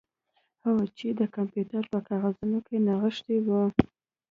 هو 0.63 0.73
چې 0.97 1.07
د 1.19 1.21
کمپیوټر 1.35 1.83
په 1.93 1.99
کاغذونو 2.09 2.59
کې 2.67 2.75
نغښتې 2.87 3.37
وه 3.45 3.63